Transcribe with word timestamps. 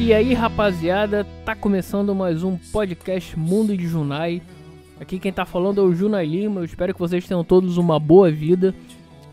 E 0.00 0.14
aí, 0.14 0.32
rapaziada, 0.32 1.26
tá 1.44 1.54
começando 1.54 2.14
mais 2.14 2.42
um 2.42 2.56
podcast 2.56 3.38
Mundo 3.38 3.76
de 3.76 3.86
Junai. 3.86 4.40
Aqui 4.98 5.18
quem 5.18 5.30
tá 5.30 5.44
falando 5.44 5.78
é 5.78 5.84
o 5.84 5.92
Junai 5.92 6.24
Lima. 6.24 6.62
Eu 6.62 6.64
espero 6.64 6.94
que 6.94 6.98
vocês 6.98 7.28
tenham 7.28 7.44
todos 7.44 7.76
uma 7.76 8.00
boa 8.00 8.30
vida. 8.30 8.74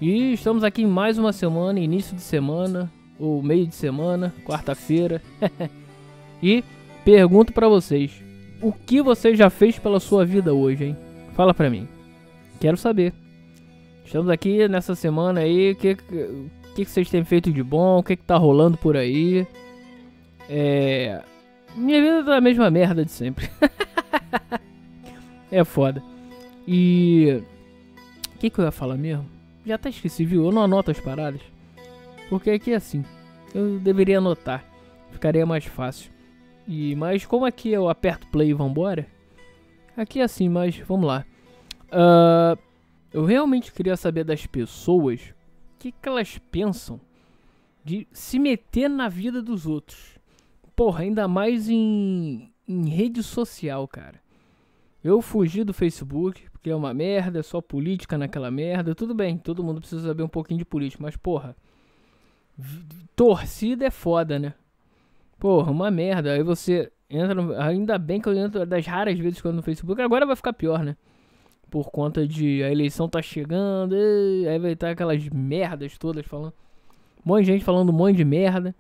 E 0.01 0.33
estamos 0.33 0.65
aqui 0.65 0.85
mais 0.85 1.17
uma 1.17 1.31
semana, 1.31 1.79
início 1.79 2.13
de 2.13 2.21
semana, 2.21 2.91
ou 3.17 3.41
meio 3.41 3.65
de 3.65 3.75
semana, 3.75 4.33
quarta-feira. 4.45 5.21
e 6.43 6.61
pergunto 7.05 7.53
para 7.53 7.69
vocês: 7.69 8.21
o 8.61 8.73
que 8.73 9.01
você 9.01 9.33
já 9.35 9.49
fez 9.49 9.79
pela 9.79 10.01
sua 10.01 10.25
vida 10.25 10.53
hoje, 10.53 10.83
hein? 10.83 10.97
Fala 11.33 11.53
pra 11.53 11.69
mim. 11.69 11.87
Quero 12.59 12.75
saber. 12.75 13.13
Estamos 14.03 14.29
aqui 14.29 14.67
nessa 14.67 14.95
semana 14.95 15.39
aí. 15.39 15.71
O 15.71 15.75
que, 15.77 15.95
que, 15.95 16.35
que 16.75 16.85
vocês 16.85 17.09
têm 17.09 17.23
feito 17.23 17.53
de 17.53 17.63
bom? 17.63 17.99
O 17.99 18.03
que, 18.03 18.17
que 18.17 18.23
tá 18.23 18.35
rolando 18.35 18.77
por 18.77 18.97
aí? 18.97 19.47
É. 20.49 21.23
Minha 21.75 22.01
vida 22.01 22.23
tá 22.23 22.37
a 22.37 22.41
mesma 22.41 22.69
merda 22.69 23.03
de 23.03 23.11
sempre. 23.11 23.49
é 25.51 25.63
foda. 25.63 26.01
E. 26.67 27.41
O 28.35 28.39
que, 28.39 28.49
que 28.49 28.59
eu 28.59 28.65
ia 28.65 28.71
falar 28.71 28.97
mesmo? 28.97 29.25
Já 29.65 29.75
até 29.75 29.89
esqueci, 29.89 30.25
viu? 30.25 30.45
Eu 30.45 30.51
não 30.51 30.63
anoto 30.63 30.91
as 30.91 30.99
paradas. 30.99 31.41
Porque 32.29 32.51
aqui 32.51 32.71
é 32.71 32.75
assim. 32.75 33.03
Eu 33.53 33.79
deveria 33.79 34.19
anotar. 34.19 34.63
Ficaria 35.11 35.45
mais 35.45 35.65
fácil. 35.65 36.11
E 36.67 36.95
Mas 36.95 37.25
como 37.25 37.45
aqui 37.45 37.71
eu 37.71 37.89
aperto 37.89 38.27
play 38.27 38.49
e 38.49 38.53
vambora. 38.53 39.07
Aqui 39.95 40.19
é 40.19 40.23
assim, 40.23 40.47
mas 40.47 40.77
vamos 40.77 41.07
lá. 41.07 41.25
Uh, 41.87 42.59
eu 43.11 43.25
realmente 43.25 43.71
queria 43.71 43.97
saber 43.97 44.23
das 44.23 44.45
pessoas 44.45 45.33
o 45.73 45.79
que, 45.79 45.91
que 45.91 46.07
elas 46.07 46.37
pensam 46.51 46.99
de 47.83 48.07
se 48.11 48.37
meter 48.37 48.89
na 48.89 49.07
vida 49.07 49.41
dos 49.41 49.65
outros. 49.65 50.16
Porra, 50.77 51.01
ainda 51.01 51.27
mais 51.27 51.67
em, 51.67 52.53
em 52.67 52.87
rede 52.87 53.23
social, 53.23 53.87
cara. 53.87 54.21
Eu 55.03 55.23
fugi 55.23 55.63
do 55.63 55.73
Facebook, 55.73 56.47
porque 56.51 56.69
é 56.69 56.75
uma 56.75 56.93
merda, 56.93 57.39
é 57.39 57.41
só 57.41 57.59
política 57.59 58.15
naquela 58.15 58.51
merda. 58.51 58.93
Tudo 58.93 59.15
bem, 59.15 59.39
todo 59.39 59.63
mundo 59.63 59.79
precisa 59.79 60.05
saber 60.05 60.21
um 60.21 60.27
pouquinho 60.27 60.59
de 60.59 60.65
política, 60.65 61.01
mas 61.01 61.17
porra. 61.17 61.57
Torcida 63.15 63.87
é 63.87 63.89
foda, 63.89 64.37
né? 64.37 64.53
Porra, 65.39 65.71
uma 65.71 65.89
merda. 65.89 66.33
Aí 66.33 66.43
você 66.43 66.91
entra 67.09 67.33
no, 67.33 67.59
Ainda 67.59 67.97
bem 67.97 68.21
que 68.21 68.29
eu 68.29 68.37
entro 68.37 68.63
das 68.63 68.85
raras 68.85 69.17
vezes 69.17 69.41
que 69.41 69.47
eu 69.47 69.49
entro 69.49 69.57
no 69.57 69.63
Facebook. 69.63 69.99
Agora 69.99 70.27
vai 70.27 70.35
ficar 70.35 70.53
pior, 70.53 70.83
né? 70.83 70.95
Por 71.71 71.89
conta 71.89 72.27
de 72.27 72.61
a 72.61 72.71
eleição 72.71 73.09
tá 73.09 73.19
chegando. 73.19 73.95
Aí 73.95 74.59
vai 74.59 74.73
estar 74.73 74.91
aquelas 74.91 75.27
merdas 75.29 75.97
todas 75.97 76.23
falando. 76.27 76.53
Um 77.25 77.29
monte 77.29 77.45
de 77.45 77.51
gente 77.53 77.65
falando 77.65 77.89
um 77.89 77.93
monte 77.93 78.17
de 78.17 78.25
merda 78.25 78.75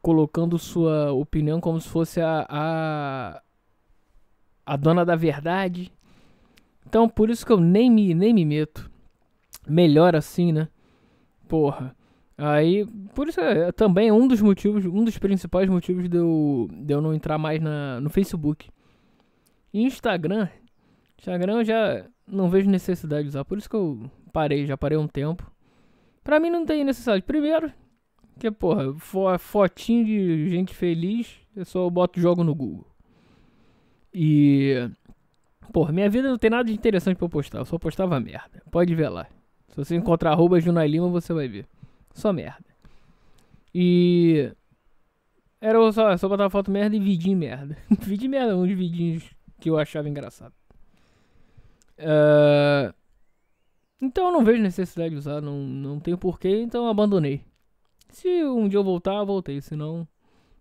colocando 0.00 0.58
sua 0.58 1.12
opinião 1.12 1.60
como 1.60 1.80
se 1.80 1.88
fosse 1.88 2.20
a, 2.20 2.46
a, 2.48 3.42
a 4.64 4.76
dona 4.76 5.04
da 5.04 5.16
verdade. 5.16 5.92
Então, 6.86 7.08
por 7.08 7.30
isso 7.30 7.44
que 7.44 7.52
eu 7.52 7.60
nem 7.60 7.90
me, 7.90 8.14
nem 8.14 8.32
me 8.32 8.44
meto. 8.44 8.90
Melhor 9.66 10.16
assim, 10.16 10.52
né? 10.52 10.68
Porra. 11.48 11.94
Aí, 12.36 12.86
por 13.14 13.28
isso 13.28 13.40
é, 13.40 13.70
também 13.72 14.10
um 14.10 14.26
dos 14.26 14.40
motivos, 14.40 14.84
um 14.84 15.04
dos 15.04 15.18
principais 15.18 15.68
motivos 15.68 16.08
de 16.08 16.16
eu, 16.16 16.68
de 16.70 16.92
eu 16.92 17.00
não 17.00 17.14
entrar 17.14 17.38
mais 17.38 17.60
na, 17.60 18.00
no 18.00 18.10
Facebook. 18.10 18.68
Instagram, 19.72 20.48
Instagram 21.18 21.58
eu 21.58 21.64
já 21.64 22.06
não 22.26 22.50
vejo 22.50 22.68
necessidade 22.68 23.22
de 23.22 23.28
usar, 23.28 23.44
por 23.44 23.58
isso 23.58 23.70
que 23.70 23.76
eu 23.76 24.10
parei, 24.32 24.66
já 24.66 24.76
parei 24.76 24.98
um 24.98 25.06
tempo. 25.06 25.50
Pra 26.24 26.40
mim 26.40 26.50
não 26.50 26.64
tem 26.64 26.84
necessidade. 26.84 27.22
Primeiro, 27.22 27.72
que, 28.38 28.50
porra, 28.50 28.92
fo 28.94 29.38
fotinho 29.38 30.04
de 30.04 30.50
gente 30.50 30.74
feliz, 30.74 31.36
eu 31.54 31.64
só 31.64 31.88
boto 31.88 32.20
jogo 32.20 32.42
no 32.42 32.54
Google. 32.54 32.86
E. 34.12 34.90
Porra, 35.72 35.92
minha 35.92 36.10
vida 36.10 36.28
não 36.28 36.36
tem 36.36 36.50
nada 36.50 36.64
de 36.64 36.72
interessante 36.72 37.16
pra 37.16 37.24
eu 37.24 37.30
postar, 37.30 37.58
eu 37.58 37.64
só 37.64 37.78
postava 37.78 38.18
merda. 38.20 38.62
Pode 38.70 38.94
ver 38.94 39.08
lá. 39.08 39.26
Se 39.68 39.76
você 39.76 39.96
encontrar 39.96 40.32
arroba 40.32 40.60
Junai 40.60 40.86
Lima, 40.88 41.08
você 41.08 41.32
vai 41.32 41.48
ver. 41.48 41.66
Só 42.12 42.32
merda. 42.32 42.66
E. 43.74 44.52
Era 45.60 45.92
só, 45.92 46.16
só 46.16 46.28
botar 46.28 46.50
foto 46.50 46.70
merda 46.70 46.96
e 46.96 47.00
vidinho 47.00 47.38
merda. 47.38 47.76
vidinho 48.00 48.30
merda, 48.30 48.56
uns 48.56 48.70
vidinhos 48.72 49.24
que 49.60 49.70
eu 49.70 49.78
achava 49.78 50.08
engraçado. 50.08 50.52
Uh, 51.98 52.92
então 54.00 54.26
eu 54.26 54.32
não 54.32 54.44
vejo 54.44 54.60
necessidade 54.60 55.10
de 55.10 55.16
usar, 55.16 55.40
não, 55.40 55.58
não 55.58 56.00
tenho 56.00 56.18
porquê, 56.18 56.60
então 56.60 56.88
abandonei. 56.88 57.44
Se 58.12 58.44
um 58.44 58.68
dia 58.68 58.78
eu 58.78 58.84
voltar, 58.84 59.14
eu 59.14 59.26
voltei. 59.26 59.60
Senão, 59.60 60.06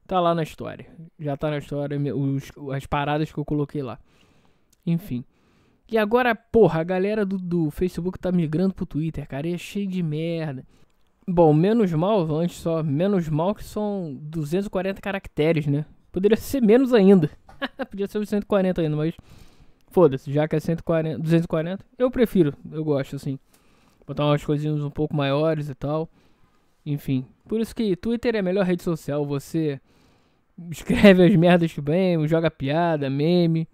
tá 0.08 0.20
lá 0.20 0.34
na 0.34 0.44
história. 0.44 0.88
Já 1.20 1.38
tá 1.38 1.50
na 1.50 1.58
história 1.58 1.98
os, 2.16 2.52
as 2.74 2.86
paradas 2.86 3.32
que 3.32 3.38
eu 3.38 3.46
coloquei 3.46 3.84
lá. 3.84 4.00
Enfim. 4.86 5.24
E 5.90 5.98
agora, 5.98 6.34
porra, 6.34 6.80
a 6.80 6.84
galera 6.84 7.26
do, 7.26 7.38
do 7.38 7.70
Facebook 7.70 8.18
tá 8.18 8.32
migrando 8.32 8.74
pro 8.74 8.86
Twitter, 8.86 9.28
cara. 9.28 9.48
E 9.48 9.54
é 9.54 9.58
cheio 9.58 9.88
de 9.88 10.02
merda. 10.02 10.66
Bom, 11.28 11.54
menos 11.54 11.92
mal, 11.94 12.24
antes 12.36 12.58
só, 12.58 12.82
menos 12.82 13.30
mal 13.30 13.54
que 13.54 13.64
são 13.64 14.18
240 14.22 15.02
caracteres, 15.02 15.68
né? 15.68 15.86
Poderia 16.12 16.38
ser 16.38 16.62
menos 16.62 16.94
ainda. 16.94 17.30
Podia 17.90 18.08
ser 18.08 18.18
os 18.18 18.28
140 18.28 18.82
ainda, 18.82 18.96
mas 18.96 19.14
foda-se, 19.90 20.32
já 20.32 20.48
que 20.48 20.56
é 20.56 20.60
140, 20.60 21.20
240, 21.20 21.86
eu 21.98 22.10
prefiro, 22.10 22.54
eu 22.72 22.84
gosto 22.84 23.18
assim. 23.18 23.38
Botar 24.08 24.26
umas 24.26 24.44
coisinhas 24.44 24.82
um 24.82 24.90
pouco 24.90 25.16
maiores 25.16 25.70
e 25.70 25.76
tal. 25.76 26.10
Enfim, 26.86 27.26
por 27.48 27.60
isso 27.60 27.76
que 27.76 27.96
Twitter 27.96 28.36
é 28.36 28.40
a 28.40 28.44
melhor 28.44 28.66
rede 28.66 28.84
social. 28.84 29.26
Você 29.26 29.80
escreve 30.70 31.26
as 31.26 31.36
merdas 31.36 31.72
que 31.72 31.82
bem, 31.82 32.28
joga 32.28 32.52
piada, 32.52 33.10
meme. 33.10 33.68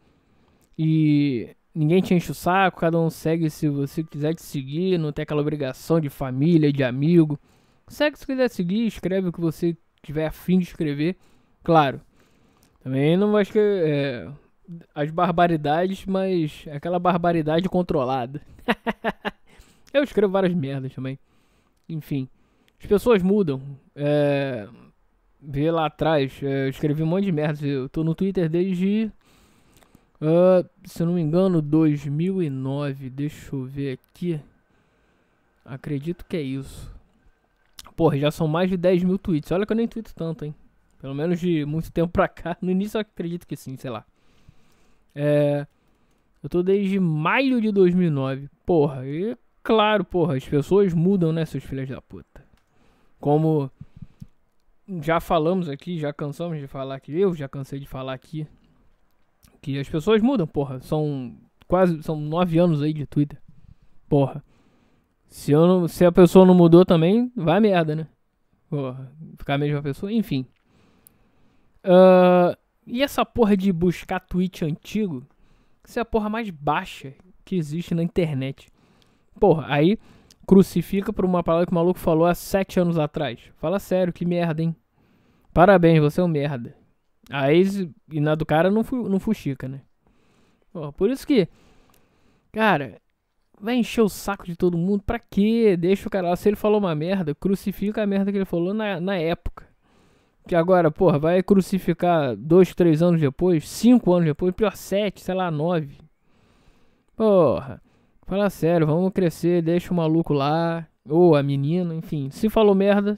E 0.77 1.55
ninguém 1.73 2.01
te 2.01 2.13
enche 2.13 2.31
o 2.31 2.35
saco, 2.35 2.79
cada 2.79 2.99
um 2.99 3.09
segue 3.09 3.49
se 3.49 3.67
você 3.67 4.03
quiser 4.03 4.35
te 4.35 4.41
seguir, 4.41 4.97
não 4.97 5.11
tem 5.11 5.23
aquela 5.23 5.41
obrigação 5.41 5.99
de 5.99 6.09
família, 6.09 6.71
de 6.71 6.83
amigo. 6.83 7.39
Segue 7.87 8.17
se 8.17 8.25
quiser 8.25 8.49
seguir, 8.49 8.85
escreve 8.85 9.29
o 9.29 9.33
que 9.33 9.41
você 9.41 9.75
tiver 10.03 10.27
afim 10.27 10.59
de 10.59 10.65
escrever. 10.65 11.15
Claro. 11.63 12.01
Também 12.83 13.17
não 13.17 13.31
vai 13.31 13.41
escrever 13.41 13.87
é, 13.87 14.31
as 14.93 15.09
barbaridades, 15.11 16.05
mas 16.05 16.65
aquela 16.71 16.99
barbaridade 16.99 17.67
controlada. 17.69 18.41
Eu 19.93 20.03
escrevo 20.03 20.31
várias 20.31 20.53
merdas 20.53 20.93
também. 20.93 21.17
Enfim. 21.87 22.29
As 22.79 22.85
pessoas 22.85 23.23
mudam. 23.23 23.61
É, 23.95 24.67
vê 25.41 25.71
lá 25.71 25.87
atrás, 25.87 26.39
é, 26.43 26.65
eu 26.65 26.69
escrevi 26.69 27.03
um 27.03 27.07
monte 27.07 27.25
de 27.25 27.31
merda. 27.31 27.65
Eu 27.65 27.89
tô 27.89 28.03
no 28.03 28.15
Twitter 28.15 28.49
desde, 28.49 29.11
uh, 30.21 30.67
se 30.85 31.01
eu 31.01 31.07
não 31.07 31.13
me 31.13 31.21
engano, 31.21 31.61
2009. 31.61 33.09
Deixa 33.09 33.55
eu 33.55 33.65
ver 33.65 33.99
aqui. 33.99 34.39
Acredito 35.65 36.25
que 36.25 36.37
é 36.37 36.41
isso. 36.41 36.95
Porra, 37.95 38.17
já 38.17 38.31
são 38.31 38.47
mais 38.47 38.69
de 38.69 38.77
10 38.77 39.03
mil 39.03 39.17
tweets. 39.17 39.51
Olha 39.51 39.65
que 39.65 39.73
eu 39.73 39.77
nem 39.77 39.87
tweeto 39.87 40.13
tanto, 40.13 40.45
hein. 40.45 40.53
Pelo 40.99 41.13
menos 41.13 41.39
de 41.39 41.65
muito 41.65 41.91
tempo 41.91 42.11
pra 42.11 42.27
cá. 42.27 42.55
No 42.61 42.71
início 42.71 42.97
eu 42.97 43.01
acredito 43.01 43.45
que 43.45 43.55
sim, 43.55 43.75
sei 43.75 43.89
lá. 43.89 44.05
É. 45.13 45.65
Eu 46.41 46.49
tô 46.49 46.61
desde 46.61 46.99
maio 46.99 47.59
de 47.59 47.71
2009. 47.71 48.49
Porra, 48.65 49.05
e 49.05 49.35
claro, 49.63 50.05
porra, 50.05 50.35
as 50.37 50.47
pessoas 50.47 50.93
mudam, 50.93 51.33
né, 51.33 51.43
seus 51.45 51.63
filhos 51.63 51.89
da 51.89 52.01
puta. 52.01 52.36
Como 53.19 53.71
já 55.01 55.19
falamos 55.19 55.67
aqui, 55.69 55.99
já 55.99 56.13
cansamos 56.13 56.59
de 56.59 56.67
falar 56.67 56.95
aqui, 56.95 57.19
eu 57.19 57.33
já 57.35 57.47
cansei 57.47 57.79
de 57.79 57.87
falar 57.87 58.13
aqui, 58.13 58.47
que 59.61 59.77
as 59.79 59.89
pessoas 59.89 60.21
mudam, 60.21 60.47
porra. 60.47 60.79
São 60.79 61.35
quase, 61.67 62.01
são 62.03 62.19
nove 62.19 62.57
anos 62.57 62.81
aí 62.81 62.93
de 62.93 63.05
Twitter. 63.05 63.41
Porra. 64.07 64.43
Se, 65.27 65.51
eu 65.51 65.67
não, 65.67 65.87
se 65.87 66.05
a 66.05 66.11
pessoa 66.11 66.45
não 66.45 66.53
mudou 66.53 66.85
também, 66.85 67.31
vai 67.35 67.59
merda, 67.59 67.95
né? 67.95 68.07
Porra, 68.69 69.11
ficar 69.37 69.55
a 69.55 69.57
mesma 69.57 69.81
pessoa, 69.81 70.11
enfim. 70.11 70.45
Uh, 71.83 72.57
e 72.85 73.03
essa 73.03 73.25
porra 73.25 73.57
de 73.57 73.71
buscar 73.71 74.21
tweet 74.21 74.63
antigo, 74.63 75.25
isso 75.83 75.99
é 75.99 76.01
a 76.01 76.05
porra 76.05 76.29
mais 76.29 76.49
baixa 76.49 77.13
que 77.43 77.55
existe 77.55 77.93
na 77.93 78.03
internet. 78.03 78.69
Porra, 79.37 79.65
aí 79.67 79.99
crucifica 80.47 81.11
por 81.11 81.25
uma 81.25 81.43
palavra 81.43 81.67
que 81.67 81.71
o 81.73 81.75
maluco 81.75 81.99
falou 81.99 82.25
há 82.25 82.33
sete 82.33 82.79
anos 82.79 82.97
atrás. 82.97 83.39
Fala 83.57 83.77
sério, 83.77 84.13
que 84.13 84.25
merda, 84.25 84.63
hein? 84.63 84.73
Parabéns, 85.53 85.99
você 85.99 86.21
é 86.21 86.23
um 86.23 86.27
merda. 86.27 86.73
A 87.29 87.51
ex 87.51 87.87
e 88.09 88.21
na 88.21 88.33
do 88.33 88.45
cara 88.45 88.71
não, 88.71 88.83
fu 88.83 89.09
não 89.09 89.19
fuxica, 89.19 89.67
né? 89.67 89.81
Pô, 90.71 90.93
por 90.93 91.09
isso 91.09 91.27
que, 91.27 91.49
cara, 92.53 93.01
vai 93.59 93.75
encher 93.75 94.01
o 94.01 94.07
saco 94.07 94.45
de 94.45 94.55
todo 94.55 94.77
mundo. 94.77 95.03
Pra 95.03 95.19
quê? 95.19 95.75
Deixa 95.77 96.07
o 96.07 96.11
cara 96.11 96.29
lá. 96.29 96.35
Se 96.37 96.47
ele 96.47 96.55
falou 96.55 96.79
uma 96.79 96.95
merda, 96.95 97.35
crucifica 97.35 98.03
a 98.03 98.07
merda 98.07 98.31
que 98.31 98.37
ele 98.37 98.45
falou 98.45 98.73
na, 98.73 99.01
na 99.01 99.17
época. 99.17 99.67
Que 100.47 100.55
agora, 100.55 100.89
porra, 100.89 101.19
vai 101.19 101.43
crucificar 101.43 102.33
dois, 102.37 102.73
três 102.73 103.01
anos 103.01 103.19
depois, 103.19 103.67
cinco 103.67 104.13
anos 104.13 104.25
depois, 104.27 104.55
pior 104.55 104.77
sete, 104.77 105.19
sei 105.19 105.35
lá, 105.35 105.51
nove. 105.51 105.97
Porra. 107.17 107.81
Fala 108.27 108.49
sério, 108.49 108.85
vamos 108.85 109.13
crescer, 109.13 109.61
deixa 109.61 109.93
o 109.93 109.95
maluco 109.95 110.33
lá. 110.33 110.85
Ou 111.09 111.33
a 111.33 111.41
menina, 111.41 111.95
enfim. 111.95 112.29
Se 112.29 112.49
falou 112.49 112.75
merda 112.75 113.17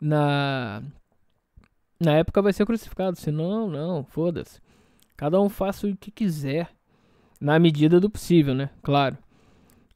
na. 0.00 0.82
na 2.00 2.14
época 2.14 2.42
vai 2.42 2.52
ser 2.52 2.66
crucificado. 2.66 3.16
Se 3.16 3.30
não, 3.30 3.70
não, 3.70 4.04
foda-se. 4.04 4.60
Cada 5.16 5.40
um 5.40 5.48
faça 5.48 5.86
o 5.86 5.96
que 5.96 6.10
quiser. 6.10 6.68
Na 7.40 7.56
medida 7.56 8.00
do 8.00 8.10
possível, 8.10 8.52
né? 8.52 8.68
Claro. 8.82 9.16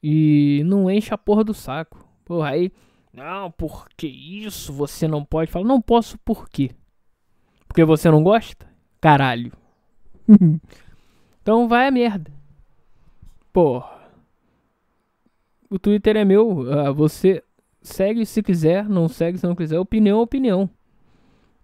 E 0.00 0.62
não 0.64 0.88
enche 0.88 1.12
a 1.12 1.18
porra 1.18 1.42
do 1.42 1.52
saco. 1.52 2.06
Porra, 2.24 2.50
aí. 2.50 2.70
Não, 3.12 3.50
porque 3.50 4.06
isso 4.06 4.72
você 4.72 5.08
não 5.08 5.24
pode 5.24 5.50
falar. 5.50 5.64
Não 5.64 5.82
posso 5.82 6.16
por 6.18 6.48
quê? 6.48 6.70
Porque 7.66 7.84
você 7.84 8.08
não 8.08 8.22
gosta? 8.22 8.64
Caralho. 9.00 9.52
então 11.42 11.66
vai 11.66 11.88
a 11.88 11.90
merda. 11.90 12.41
Porra. 13.52 14.02
O 15.68 15.78
Twitter 15.78 16.16
é 16.16 16.24
meu. 16.24 16.60
Uh, 16.60 16.94
você 16.94 17.42
segue 17.80 18.24
se 18.24 18.42
quiser, 18.42 18.88
não 18.88 19.08
segue 19.08 19.38
se 19.38 19.46
não 19.46 19.54
quiser. 19.54 19.78
Opinião 19.78 20.18
é 20.18 20.22
opinião. 20.22 20.70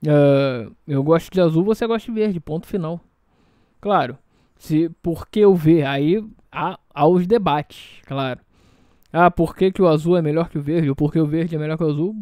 Uh, 0.03 0.75
eu 0.87 1.03
gosto 1.03 1.31
de 1.31 1.41
azul, 1.41 1.65
você 1.65 1.87
gosta 1.87 2.11
de 2.11 2.19
verde. 2.19 2.41
Ponto 2.41 2.67
final. 2.67 3.01
Claro. 3.81 4.19
Se 4.57 4.89
porque 5.03 5.41
eu 5.41 5.55
ver, 5.55 5.85
aí 5.85 6.25
há, 6.51 6.79
há 6.93 7.07
os 7.07 7.27
debates, 7.27 8.03
claro. 8.07 8.41
Ah, 9.13 9.31
por 9.31 9.57
que, 9.57 9.73
que 9.73 9.81
o 9.81 9.89
azul 9.89 10.17
é 10.17 10.23
melhor 10.23 10.49
que 10.49 10.59
o 10.59 10.63
verde? 10.63 10.91
Ou 10.91 10.97
por 10.97 11.13
que 11.13 11.19
o 11.19 11.27
verde 11.27 11.55
é 11.55 11.59
melhor 11.59 11.79
que 11.79 11.85
o 11.85 11.89
azul? 11.89 12.17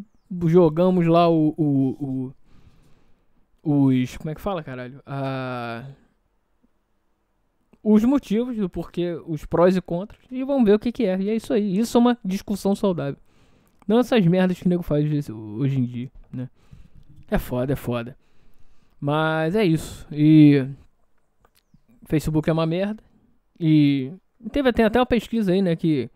Jogamos 0.46 1.06
lá 1.06 1.28
o. 1.28 1.54
o, 1.56 2.32
o 3.62 3.88
os. 3.88 4.16
Como 4.16 4.30
é 4.30 4.34
que 4.34 4.40
fala, 4.40 4.62
caralho? 4.62 5.00
Ah, 5.04 5.84
os 7.88 8.02
motivos 8.02 8.56
do 8.56 8.68
porquê, 8.68 9.16
os 9.28 9.46
prós 9.46 9.76
e 9.76 9.80
contras, 9.80 10.20
e 10.28 10.42
vamos 10.42 10.64
ver 10.64 10.74
o 10.74 10.78
que, 10.78 10.90
que 10.90 11.04
é. 11.04 11.16
E 11.20 11.30
é 11.30 11.36
isso 11.36 11.52
aí. 11.52 11.78
Isso 11.78 11.96
é 11.96 12.00
uma 12.00 12.18
discussão 12.24 12.74
saudável. 12.74 13.16
Não 13.86 14.00
essas 14.00 14.26
merdas 14.26 14.58
que 14.58 14.66
o 14.66 14.68
nego 14.68 14.82
faz 14.82 15.08
hoje 15.30 15.78
em 15.78 15.84
dia, 15.84 16.10
né? 16.32 16.50
É 17.30 17.38
foda, 17.38 17.74
é 17.74 17.76
foda. 17.76 18.16
Mas 19.00 19.54
é 19.54 19.64
isso. 19.64 20.04
E. 20.10 20.66
Facebook 22.06 22.50
é 22.50 22.52
uma 22.52 22.66
merda. 22.66 23.00
E. 23.58 24.10
Teve 24.50 24.70
até, 24.70 24.82
até 24.82 24.98
uma 24.98 25.06
pesquisa 25.06 25.52
aí, 25.52 25.62
né? 25.62 25.76
Que 25.76 26.10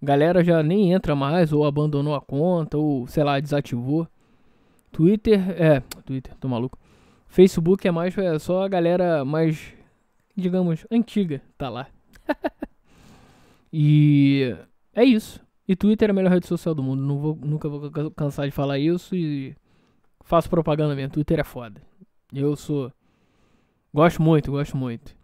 galera 0.00 0.44
já 0.44 0.62
nem 0.62 0.92
entra 0.92 1.16
mais, 1.16 1.52
ou 1.52 1.64
abandonou 1.64 2.14
a 2.14 2.20
conta, 2.20 2.78
ou 2.78 3.08
sei 3.08 3.24
lá, 3.24 3.40
desativou. 3.40 4.06
Twitter, 4.92 5.40
é, 5.60 5.80
Twitter, 6.04 6.36
tô 6.38 6.46
maluco. 6.46 6.78
Facebook 7.26 7.86
é 7.86 7.90
mais, 7.90 8.16
é 8.16 8.38
só 8.38 8.62
a 8.62 8.68
galera 8.68 9.24
mais, 9.24 9.74
digamos, 10.40 10.86
antiga, 10.90 11.42
tá 11.56 11.68
lá. 11.68 11.86
e 13.72 14.56
é 14.94 15.04
isso. 15.04 15.40
E 15.68 15.76
Twitter 15.76 16.08
é 16.08 16.10
a 16.10 16.14
melhor 16.14 16.32
rede 16.32 16.46
social 16.46 16.74
do 16.74 16.82
mundo. 16.82 17.02
Não 17.02 17.18
vou, 17.18 17.36
nunca 17.36 17.68
vou 17.68 17.90
cansar 18.10 18.46
de 18.46 18.52
falar 18.52 18.78
isso 18.78 19.14
e 19.14 19.54
faço 20.24 20.50
propaganda 20.50 20.96
mesmo. 20.96 21.12
Twitter 21.12 21.38
é 21.38 21.44
foda. 21.44 21.80
Eu 22.32 22.56
sou. 22.56 22.92
Gosto 23.92 24.22
muito, 24.22 24.50
gosto 24.50 24.76
muito 24.76 25.14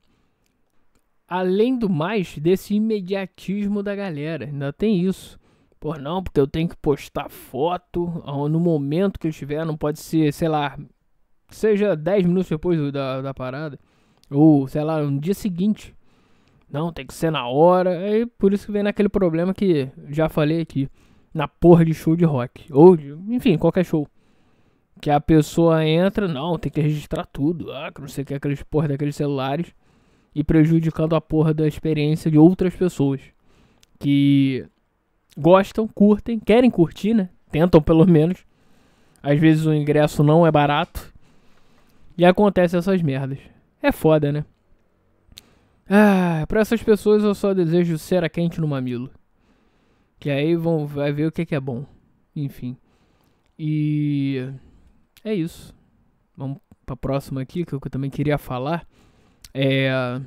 além 1.29 1.77
do 1.77 1.89
mais, 1.89 2.39
desse 2.39 2.75
imediatismo 2.75 3.83
da 3.83 3.95
galera. 3.95 4.47
Ainda 4.47 4.73
tem 4.73 5.01
isso. 5.01 5.39
Por 5.79 5.99
não, 5.99 6.23
porque 6.23 6.41
eu 6.41 6.47
tenho 6.47 6.69
que 6.69 6.77
postar 6.77 7.29
foto 7.29 8.07
no 8.51 8.59
momento 8.61 9.19
que 9.19 9.27
eu 9.27 9.31
estiver. 9.31 9.65
Não 9.65 9.77
pode 9.77 10.01
ser, 10.01 10.33
sei 10.33 10.49
lá, 10.49 10.79
seja 11.51 11.95
10 11.95 12.27
minutos 12.27 12.49
depois 12.49 12.93
da, 12.93 13.21
da 13.21 13.35
parada. 13.35 13.79
Ou, 14.31 14.67
sei 14.67 14.83
lá, 14.83 15.03
no 15.03 15.21
dia 15.21 15.35
seguinte. 15.35 15.95
Não, 16.71 16.93
tem 16.93 17.07
que 17.07 17.15
ser 17.15 17.31
na 17.31 17.47
hora. 17.47 17.91
É 17.95 18.27
por 18.39 18.53
isso 18.53 18.67
que 18.67 18.73
vem 18.73 18.83
naquele 18.83 19.09
problema 19.09 19.55
que 19.55 19.89
já 20.09 20.29
falei 20.29 20.61
aqui. 20.61 20.89
Na 21.33 21.47
porra 21.47 21.85
de 21.85 21.95
show 21.95 22.17
de 22.17 22.25
rock. 22.25 22.67
Ou, 22.73 22.97
de, 22.97 23.13
enfim, 23.29 23.57
qualquer 23.57 23.85
show. 23.85 24.07
Que 25.01 25.11
a 25.11 25.21
pessoa 25.21 25.85
entra, 25.85 26.27
não, 26.27 26.59
tem 26.59 26.73
que 26.73 26.81
registrar 26.81 27.27
tudo. 27.27 27.71
Ah, 27.73 27.93
que 27.95 28.01
não 28.01 28.09
sei 28.09 28.25
o 28.25 28.27
que, 28.27 28.35
aqueles 28.35 28.63
porra 28.63 28.89
daqueles 28.89 29.15
celulares 29.15 29.75
e 30.35 30.45
prejudicando 30.45 31.17
a 31.17 31.21
porra 31.21 31.55
da 31.55 31.67
experiência 31.67 32.31
de 32.31 32.39
outras 32.39 32.75
pessoas 32.77 33.23
que 33.99 34.67
gostam, 35.37 35.89
curtem, 35.89 36.39
querem 36.39 36.71
curtir, 36.71 37.15
né? 37.15 37.31
Tentam 37.51 37.81
pelo 37.81 38.07
menos. 38.07 38.45
Às 39.23 39.41
vezes 39.41 39.65
o 39.65 39.73
ingresso 39.73 40.23
não 40.23 40.47
é 40.47 40.53
barato 40.53 41.13
e 42.19 42.25
acontece 42.25 42.77
essas 42.77 43.01
merdas. 43.01 43.39
É 43.83 43.93
foda, 43.93 44.33
né? 44.33 44.45
Ah, 45.89 46.45
pra 46.49 46.61
essas 46.61 46.83
pessoas 46.83 47.23
eu 47.23 47.35
só 47.35 47.55
desejo 47.55 47.99
cera 47.99 48.29
quente 48.29 48.61
no 48.61 48.67
mamilo. 48.69 49.11
Que 50.19 50.31
aí 50.31 50.57
vão 50.57 50.87
vai 50.87 51.13
ver 51.13 51.27
o 51.27 51.33
que, 51.33 51.47
que 51.47 51.55
é 51.55 51.61
bom. 51.61 51.85
Enfim. 52.35 52.77
E 53.59 54.49
é 55.25 55.35
isso. 55.35 55.75
Vamos 56.37 56.59
pra 56.85 56.97
próxima 56.97 57.41
aqui 57.41 57.65
que 57.65 57.73
eu 57.73 57.81
também 57.81 58.11
queria 58.11 58.39
falar. 58.39 58.87
É. 59.55 60.21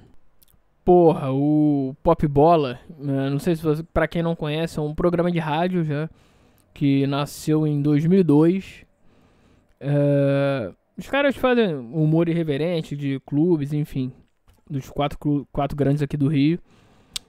Porra, 0.84 1.32
o 1.32 1.96
Pop 2.02 2.28
Bola, 2.28 2.80
né, 2.98 3.30
não 3.30 3.38
sei 3.38 3.56
se 3.56 3.62
você, 3.62 3.84
pra 3.84 4.08
quem 4.08 4.24
não 4.24 4.36
conhece, 4.36 4.80
é 4.80 4.82
um 4.82 4.96
programa 4.96 5.32
de 5.32 5.38
rádio 5.38 5.84
já, 5.84 6.10
que 6.74 7.06
nasceu 7.06 7.68
em 7.68 7.80
2002. 7.80 8.86
É, 9.80 10.72
os 11.00 11.08
caras 11.08 11.36
fazem 11.36 11.76
humor 11.76 12.28
irreverente 12.28 12.96
de 12.96 13.20
clubes, 13.26 13.72
enfim, 13.72 14.12
dos 14.70 14.90
quatro, 14.90 15.48
quatro 15.52 15.76
grandes 15.76 16.02
aqui 16.02 16.18
do 16.18 16.28
Rio. 16.28 16.60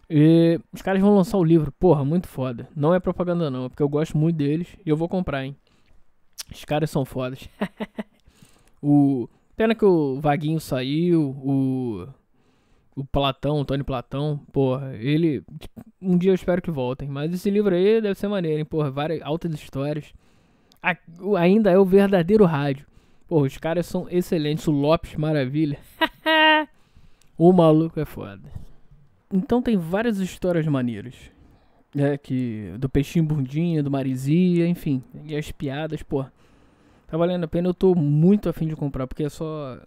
E 0.08 0.60
os 0.72 0.82
caras 0.82 1.00
vão 1.00 1.14
lançar 1.14 1.38
o 1.38 1.44
livro, 1.44 1.70
porra, 1.72 2.04
muito 2.04 2.26
foda. 2.26 2.68
Não 2.74 2.92
é 2.92 2.98
propaganda 2.98 3.48
não, 3.48 3.66
é 3.66 3.68
porque 3.68 3.82
eu 3.82 3.88
gosto 3.88 4.18
muito 4.18 4.36
deles 4.36 4.68
e 4.84 4.90
eu 4.90 4.96
vou 4.96 5.08
comprar, 5.08 5.44
hein. 5.44 5.56
Os 6.52 6.64
caras 6.64 6.90
são 6.90 7.04
fodas. 7.04 7.48
o 8.82 9.28
Pena 9.60 9.74
que 9.74 9.84
o 9.84 10.18
Vaguinho 10.18 10.58
saiu, 10.58 11.36
o. 11.44 12.08
O 12.96 13.04
Platão, 13.04 13.60
o 13.60 13.64
Tony 13.64 13.84
Platão, 13.84 14.40
porra, 14.50 14.96
ele. 14.96 15.44
Um 16.00 16.16
dia 16.18 16.30
eu 16.30 16.34
espero 16.34 16.60
que 16.62 16.70
voltem. 16.70 17.06
Mas 17.06 17.32
esse 17.32 17.50
livro 17.50 17.74
aí 17.74 18.00
deve 18.00 18.14
ser 18.14 18.26
maneiro, 18.26 18.58
hein? 18.58 18.64
Porra, 18.64 18.90
várias 18.90 19.20
altas 19.22 19.52
histórias. 19.52 20.14
A, 20.82 20.96
ainda 21.38 21.70
é 21.70 21.78
o 21.78 21.84
verdadeiro 21.84 22.46
rádio. 22.46 22.86
Porra, 23.30 23.46
os 23.46 23.56
caras 23.56 23.86
são 23.86 24.08
excelentes. 24.10 24.66
O 24.66 24.72
Lopes, 24.72 25.14
maravilha. 25.14 25.78
o 27.38 27.52
maluco 27.52 28.00
é 28.00 28.04
foda. 28.04 28.50
Então 29.32 29.62
tem 29.62 29.76
várias 29.76 30.18
histórias 30.18 30.66
maneiras. 30.66 31.14
É, 31.96 32.18
que. 32.18 32.74
Do 32.76 32.88
peixinho 32.88 33.24
bundinha, 33.24 33.84
do 33.84 33.90
Marizia, 33.90 34.66
enfim. 34.66 35.00
E 35.24 35.36
as 35.36 35.52
piadas, 35.52 36.02
porra. 36.02 36.32
Tá 37.06 37.16
valendo 37.16 37.44
a 37.44 37.48
pena, 37.48 37.68
eu 37.68 37.74
tô 37.74 37.94
muito 37.94 38.48
afim 38.48 38.66
de 38.66 38.74
comprar, 38.74 39.06
porque 39.06 39.22
é 39.22 39.28
só. 39.28 39.80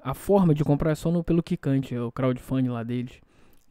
A 0.00 0.14
forma 0.14 0.54
de 0.54 0.62
comprar 0.62 0.92
é 0.92 0.94
só 0.94 1.10
no 1.10 1.24
pelo 1.24 1.42
Kikante, 1.42 1.96
é 1.96 2.00
o 2.00 2.12
crowdfunding 2.12 2.68
lá 2.68 2.84
deles. 2.84 3.20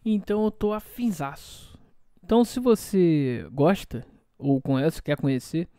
Então 0.03 0.44
eu 0.44 0.51
tô 0.51 0.74
afinzaço. 0.74 1.80
Então 2.22 2.44
se 2.44 2.60
você 2.60 3.48
gosta, 3.53 4.06
ou 4.38 4.62
conhece, 4.62 5.01
quer 5.01 5.15
conhecer, 5.15 5.70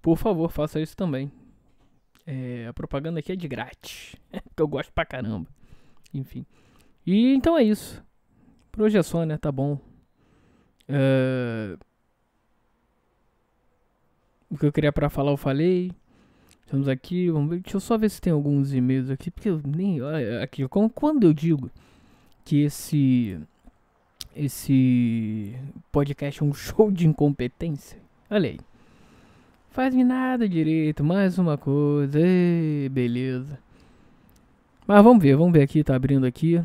por 0.00 0.16
favor, 0.16 0.48
faça 0.48 0.80
isso 0.80 0.96
também. 0.96 1.32
É, 2.26 2.66
a 2.68 2.72
propaganda 2.72 3.20
aqui 3.20 3.32
é 3.32 3.36
de 3.36 3.46
grátis. 3.46 4.16
que 4.56 4.62
eu 4.62 4.66
gosto 4.66 4.92
pra 4.92 5.06
caramba. 5.06 5.48
Enfim. 6.12 6.44
E 7.06 7.34
então 7.34 7.56
é 7.56 7.62
isso. 7.62 8.04
Por 8.72 8.82
hoje 8.82 8.98
é 8.98 9.02
só, 9.02 9.24
né? 9.24 9.38
Tá 9.38 9.52
bom. 9.52 9.78
É... 10.88 11.76
O 14.50 14.58
que 14.58 14.66
eu 14.66 14.72
queria 14.72 14.92
para 14.92 15.08
falar 15.08 15.30
eu 15.30 15.36
falei. 15.36 15.92
Estamos 16.64 16.88
aqui, 16.88 17.30
vamos 17.30 17.48
ver. 17.48 17.60
Deixa 17.60 17.76
eu 17.76 17.80
só 17.80 17.96
ver 17.96 18.10
se 18.10 18.20
tem 18.20 18.32
alguns 18.32 18.74
e-mails 18.74 19.08
aqui, 19.08 19.30
porque 19.30 19.48
eu 19.48 19.60
nem. 19.64 20.00
Aqui, 20.42 20.66
quando 20.94 21.24
eu 21.24 21.32
digo 21.32 21.70
que 22.44 22.62
esse. 22.62 23.38
Esse 24.34 25.56
podcast 25.90 26.42
é 26.42 26.44
um 26.44 26.52
show 26.54 26.90
de 26.90 27.06
incompetência. 27.06 27.98
Olha 28.28 28.50
aí. 28.50 28.58
Faz-me 29.76 30.02
nada 30.02 30.48
direito, 30.48 31.04
mais 31.04 31.38
uma 31.38 31.58
coisa. 31.58 32.18
Ei, 32.18 32.88
beleza. 32.88 33.58
Mas 34.86 35.04
vamos 35.04 35.22
ver, 35.22 35.36
vamos 35.36 35.52
ver 35.52 35.60
aqui, 35.60 35.84
tá 35.84 35.94
abrindo 35.94 36.24
aqui. 36.24 36.62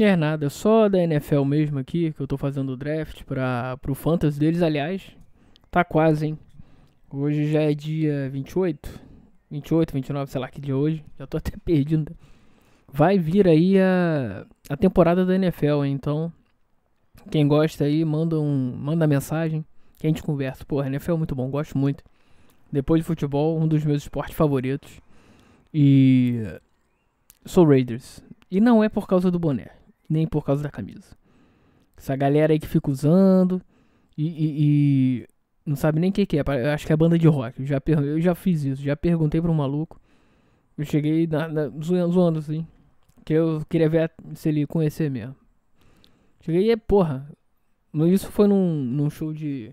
É 0.00 0.16
nada, 0.16 0.48
só 0.48 0.88
da 0.88 1.02
NFL 1.02 1.44
mesmo 1.44 1.78
aqui, 1.78 2.10
que 2.14 2.20
eu 2.22 2.26
tô 2.26 2.38
fazendo 2.38 2.72
o 2.72 2.78
draft 2.78 3.24
para 3.24 3.76
pro 3.76 3.94
fantasy 3.94 4.40
deles, 4.40 4.62
aliás. 4.62 5.14
Tá 5.70 5.84
quase, 5.84 6.28
hein? 6.28 6.38
Hoje 7.10 7.52
já 7.52 7.60
é 7.60 7.74
dia 7.74 8.30
28, 8.30 8.88
28, 9.50 9.92
29, 9.92 10.30
sei 10.30 10.40
lá 10.40 10.48
que 10.48 10.62
dia 10.62 10.72
é 10.72 10.74
hoje. 10.74 11.04
Já 11.18 11.26
tô 11.26 11.36
até 11.36 11.52
perdido. 11.62 12.16
Vai 12.90 13.18
vir 13.18 13.46
aí 13.46 13.78
a, 13.78 14.46
a 14.70 14.78
temporada 14.78 15.26
da 15.26 15.34
NFL, 15.34 15.84
hein? 15.84 15.92
então 15.92 16.32
quem 17.30 17.46
gosta 17.46 17.84
aí, 17.84 18.02
manda 18.02 18.40
um, 18.40 18.74
manda 18.78 19.06
mensagem 19.06 19.62
que 20.02 20.06
a 20.08 20.10
gente 20.10 20.22
conversa. 20.24 20.64
Pô, 20.64 20.80
a 20.80 20.86
NFL 20.88 21.12
é 21.12 21.16
muito 21.16 21.34
bom, 21.36 21.48
gosto 21.48 21.78
muito. 21.78 22.02
Depois 22.72 23.00
de 23.00 23.06
futebol, 23.06 23.56
um 23.56 23.68
dos 23.68 23.84
meus 23.84 24.02
esportes 24.02 24.34
favoritos. 24.34 25.00
E 25.72 26.42
sou 27.46 27.64
Raiders. 27.64 28.20
E 28.50 28.60
não 28.60 28.82
é 28.82 28.88
por 28.88 29.06
causa 29.06 29.30
do 29.30 29.38
boné, 29.38 29.68
nem 30.10 30.26
por 30.26 30.44
causa 30.44 30.60
da 30.60 30.70
camisa. 30.70 31.16
Essa 31.96 32.16
galera 32.16 32.52
aí 32.52 32.58
que 32.58 32.66
fica 32.66 32.90
usando 32.90 33.62
e, 34.18 34.26
e, 34.26 34.56
e 34.58 35.28
não 35.64 35.76
sabe 35.76 36.00
nem 36.00 36.10
o 36.10 36.12
que, 36.12 36.26
que 36.26 36.36
é. 36.36 36.42
Eu 36.42 36.70
acho 36.72 36.84
que 36.84 36.92
é 36.92 36.96
banda 36.96 37.16
de 37.16 37.28
rock. 37.28 37.60
Eu 37.60 37.66
já, 37.66 37.80
eu 37.86 38.20
já 38.20 38.34
fiz 38.34 38.64
isso. 38.64 38.82
Já 38.82 38.96
perguntei 38.96 39.40
pro 39.40 39.54
maluco. 39.54 40.00
Eu 40.76 40.84
cheguei 40.84 41.28
na, 41.28 41.46
na, 41.46 41.68
zoando, 41.68 42.12
zoando 42.12 42.38
assim. 42.40 42.66
Que 43.24 43.34
eu 43.34 43.62
queria 43.70 43.88
ver 43.88 44.12
se 44.34 44.48
ele 44.48 44.66
conhecer 44.66 45.08
mesmo. 45.08 45.36
Cheguei 46.40 46.72
e, 46.72 46.76
porra. 46.76 47.30
Isso 48.12 48.32
foi 48.32 48.48
num, 48.48 48.74
num 48.74 49.08
show 49.08 49.32
de. 49.32 49.72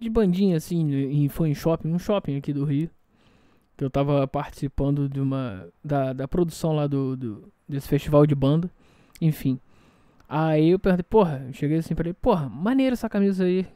De 0.00 0.08
bandinha, 0.08 0.56
assim. 0.56 0.88
E 0.90 1.28
foi 1.28 1.50
em 1.50 1.54
shopping. 1.54 1.92
Um 1.92 1.98
shopping 1.98 2.36
aqui 2.36 2.52
do 2.52 2.64
Rio. 2.64 2.90
Que 3.76 3.84
eu 3.84 3.90
tava 3.90 4.26
participando 4.26 5.08
de 5.08 5.20
uma. 5.20 5.68
Da, 5.84 6.12
da 6.12 6.26
produção 6.26 6.74
lá 6.74 6.86
do, 6.86 7.16
do. 7.16 7.52
Desse 7.68 7.86
festival 7.86 8.26
de 8.26 8.34
banda. 8.34 8.70
Enfim. 9.20 9.60
Aí 10.28 10.70
eu 10.70 10.78
perguntei, 10.78 11.02
porra, 11.02 11.44
eu 11.48 11.52
cheguei 11.52 11.78
assim 11.78 11.92
pra 11.92 12.06
ele, 12.06 12.14
porra, 12.14 12.48
maneiro 12.48 12.92
essa 12.92 13.08
camisa 13.08 13.44
aí. 13.44 13.66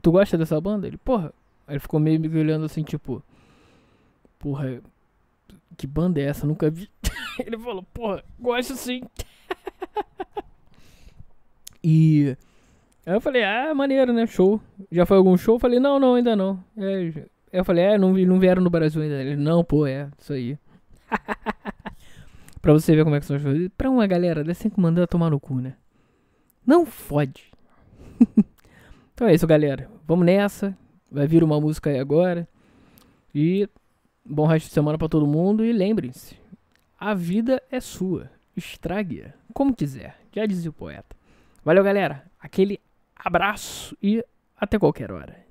Tu 0.00 0.12
gosta 0.12 0.38
dessa 0.38 0.60
banda? 0.60 0.86
Ele, 0.86 0.96
porra. 0.96 1.34
Aí 1.66 1.74
ele 1.74 1.80
ficou 1.80 1.98
meio 1.98 2.18
me 2.20 2.28
olhando 2.38 2.64
assim, 2.64 2.82
tipo. 2.82 3.22
Porra, 4.38 4.80
que 5.76 5.86
banda 5.86 6.20
é 6.20 6.24
essa? 6.24 6.46
Nunca 6.46 6.70
vi. 6.70 6.88
ele 7.44 7.58
falou, 7.58 7.82
porra, 7.92 8.24
gosto 8.38 8.76
sim. 8.76 9.02
e. 11.82 12.36
Aí 13.06 13.14
eu 13.14 13.20
falei, 13.20 13.44
ah, 13.44 13.72
maneiro, 13.72 14.12
né? 14.12 14.26
Show. 14.26 14.60
Já 14.90 15.06
foi 15.06 15.16
algum 15.16 15.36
show? 15.36 15.54
Eu 15.54 15.60
falei, 15.60 15.78
não, 15.78 16.00
não, 16.00 16.14
ainda 16.14 16.34
não. 16.34 16.62
É, 16.76 17.12
eu 17.52 17.64
falei, 17.64 17.84
é, 17.84 17.98
não, 17.98 18.12
não 18.12 18.40
vieram 18.40 18.60
no 18.60 18.68
Brasil 18.68 19.00
ainda. 19.00 19.22
Ele, 19.22 19.36
não, 19.36 19.62
pô, 19.62 19.86
é, 19.86 20.10
isso 20.18 20.32
aí. 20.32 20.58
pra 22.60 22.72
você 22.72 22.96
ver 22.96 23.04
como 23.04 23.14
é 23.14 23.20
que 23.20 23.26
são 23.26 23.36
as 23.36 23.42
coisas. 23.44 23.68
Pra 23.78 23.88
uma 23.88 24.08
galera 24.08 24.42
dessa 24.42 24.68
que 24.68 24.80
mandar 24.80 25.06
tomar 25.06 25.30
no 25.30 25.38
cu, 25.38 25.54
né? 25.54 25.74
Não 26.66 26.84
fode. 26.84 27.52
então 29.14 29.28
é 29.28 29.34
isso, 29.34 29.46
galera. 29.46 29.88
Vamos 30.04 30.26
nessa. 30.26 30.76
Vai 31.08 31.28
vir 31.28 31.44
uma 31.44 31.60
música 31.60 31.90
aí 31.90 32.00
agora. 32.00 32.48
E 33.32 33.68
bom 34.24 34.46
resto 34.46 34.66
de 34.66 34.72
semana 34.72 34.98
para 34.98 35.08
todo 35.08 35.28
mundo. 35.28 35.64
E 35.64 35.72
lembrem-se: 35.72 36.36
a 36.98 37.14
vida 37.14 37.62
é 37.70 37.78
sua. 37.78 38.28
Estrague-a 38.56 39.32
como 39.54 39.74
quiser. 39.74 40.18
Já 40.34 40.44
dizia 40.44 40.70
o 40.70 40.74
poeta. 40.74 41.16
Valeu, 41.64 41.82
galera. 41.82 42.24
Aquele 42.38 42.80
abraço 43.16 43.96
e 44.02 44.24
até 44.56 44.78
qualquer 44.78 45.10
hora. 45.12 45.45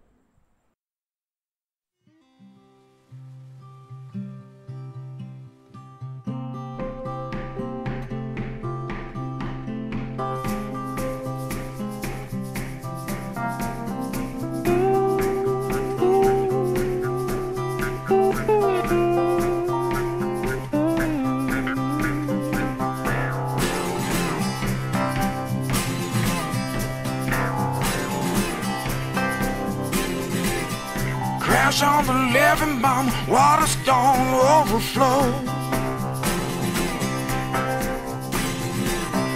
Crash 31.66 31.82
on 31.82 32.06
the 32.06 32.14
living 32.14 32.80
bomb, 32.80 33.08
water's 33.28 33.76
gonna 33.78 34.38
overflow. 34.60 35.34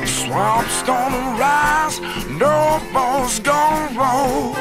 Swamp's 0.05 0.83
gonna 0.83 1.39
rise, 1.39 1.99
no 2.29 2.79
boat's 2.93 3.39
gonna 3.39 3.97
roll. 3.97 4.53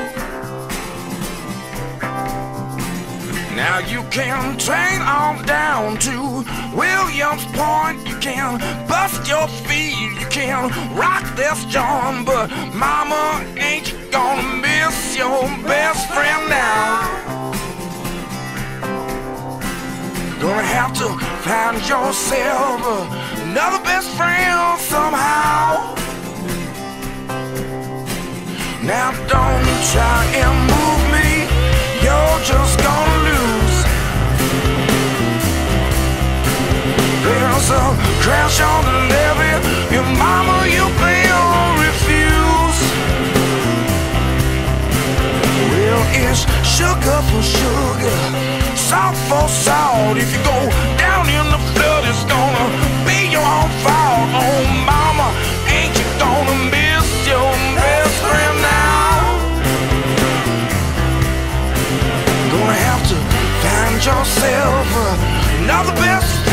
Now 3.55 3.81
you 3.81 4.03
can 4.05 4.57
train 4.57 5.03
on 5.03 5.45
down 5.45 5.99
to 6.09 6.43
Williams 6.75 7.45
Point. 7.53 7.99
You 8.09 8.17
can 8.17 8.59
bust 8.89 9.29
your 9.29 9.47
feet, 9.47 9.95
you 10.19 10.27
can 10.31 10.71
rock 10.97 11.23
this 11.37 11.67
joint, 11.67 12.25
but 12.25 12.49
mama 12.73 13.45
ain't 13.59 13.95
gonna 14.11 14.57
miss 14.57 15.19
your 15.19 15.43
best 15.69 16.09
friend 16.15 16.49
now. 16.49 17.18
Gonna 20.59 20.71
have 20.71 20.93
to 20.95 21.09
find 21.47 21.79
yourself 21.89 22.81
another 23.47 23.81
best 23.85 24.11
friend 24.17 24.81
somehow. 24.81 25.95
Now 28.83 29.13
don't 29.31 29.69
try 29.93 30.21
and 30.43 30.55
move 30.73 31.03
me, 31.15 31.47
you're 32.03 32.41
just 32.43 32.75
gonna 32.83 33.29
lose. 33.31 33.79
There's 37.23 37.71
a 37.71 37.85
crash 38.25 38.61
on 38.61 38.83
the 38.85 38.97
levee, 39.15 39.95
your 39.95 40.07
mama 40.19 40.67
you 40.67 40.87
sugar 46.63 47.21
for 47.31 47.43
sugar 47.43 48.59
salt 48.89 49.17
for 49.29 49.49
salt. 49.49 50.17
If 50.17 50.33
you 50.33 50.41
go 50.45 50.59
down 50.97 51.29
in 51.29 51.45
the 51.55 51.61
flood, 51.73 52.05
it's 52.09 52.25
gonna 52.25 52.67
be 53.05 53.29
your 53.29 53.45
own 53.45 53.71
fault. 53.85 54.29
Oh, 54.33 54.61
mama, 54.89 55.29
ain't 55.69 55.93
you 56.01 56.09
gonna 56.25 56.57
miss 56.73 57.07
your 57.29 57.51
best 57.77 58.15
friend 58.25 58.57
now? 58.65 59.19
Gonna 62.53 62.81
have 62.89 63.03
to 63.13 63.19
find 63.65 63.97
yourself 64.09 64.87
another 65.61 65.95
best 66.01 66.48